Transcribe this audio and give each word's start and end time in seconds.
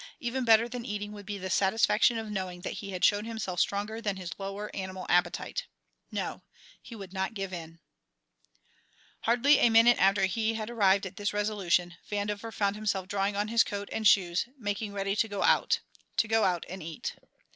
Even 0.19 0.43
better 0.45 0.67
than 0.67 0.83
eating 0.83 1.11
would 1.11 1.27
be 1.27 1.37
the 1.37 1.51
satisfaction 1.51 2.17
of 2.17 2.27
knowing 2.31 2.61
that 2.61 2.77
he 2.79 2.89
had 2.89 3.05
shown 3.05 3.23
himself 3.23 3.59
stronger 3.59 4.01
than 4.01 4.15
his 4.15 4.31
lower 4.39 4.75
animal 4.75 5.05
appetite. 5.09 5.67
No; 6.11 6.41
he 6.81 6.95
would 6.95 7.13
not 7.13 7.35
give 7.35 7.53
in. 7.53 7.79
Hardly 9.19 9.59
a 9.59 9.69
minute 9.69 9.99
after 9.99 10.25
he 10.25 10.55
had 10.55 10.71
arrived 10.71 11.05
at 11.05 11.17
this 11.17 11.33
resolution 11.33 11.97
Vandover 12.09 12.51
found 12.51 12.75
himself 12.75 13.07
drawing 13.07 13.35
on 13.35 13.49
his 13.49 13.63
coat 13.63 13.89
and 13.91 14.07
shoes 14.07 14.47
making 14.57 14.91
ready 14.91 15.15
to 15.15 15.27
go 15.27 15.43
out 15.43 15.81
to 16.17 16.27
go 16.27 16.45
out 16.45 16.65
and 16.67 16.81
eat. 16.81 17.13